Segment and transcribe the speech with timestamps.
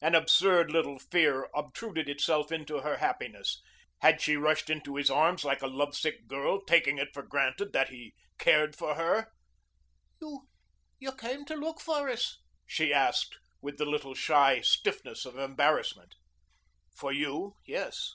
[0.00, 3.60] An absurd little fear obtruded itself into her happiness.
[4.00, 7.88] Had she rushed into his arms like a lovesick girl, taking it for granted that
[7.88, 9.32] he cared for her?
[10.20, 16.14] "You came to look for us?" she asked, with the little shy stiffness of embarrassment.
[16.94, 18.12] "For you yes."